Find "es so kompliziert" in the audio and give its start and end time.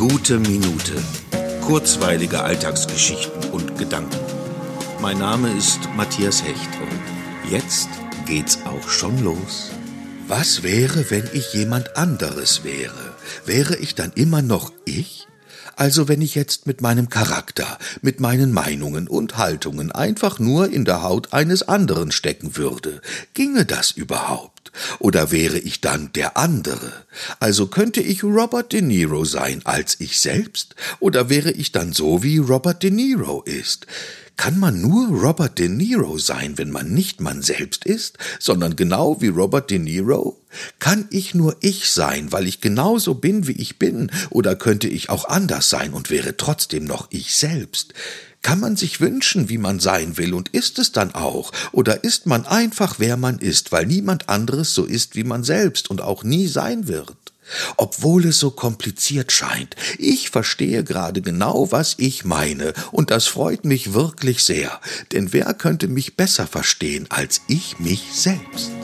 58.26-59.32